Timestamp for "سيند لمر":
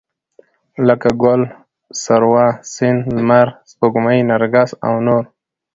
2.73-3.47